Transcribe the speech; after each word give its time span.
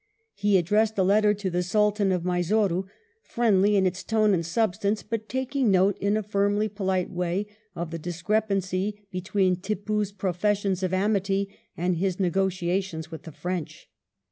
He 0.33 0.57
addressed 0.57 0.97
a 0.97 1.03
letter 1.03 1.31
to 1.35 1.51
the 1.51 1.61
Sultan 1.61 2.11
of 2.11 2.25
Mysore, 2.25 2.85
friendly 3.21 3.75
in 3.75 3.85
its 3.85 4.03
tone 4.03 4.33
and 4.33 4.43
substance, 4.43 5.03
but 5.03 5.29
taking 5.29 5.69
note 5.69 5.95
in 5.99 6.17
a 6.17 6.23
firmly 6.23 6.67
polite 6.69 7.11
way 7.11 7.45
of 7.75 7.91
the 7.91 7.99
discrepancy 7.99 9.05
between 9.11 9.57
Tippoo's 9.57 10.11
professions 10.11 10.81
of 10.81 10.91
amity 10.91 11.55
and 11.77 11.97
his 11.97 12.19
negotiations 12.19 13.11
with 13.11 13.21
the 13.21 13.31
French. 13.31 13.91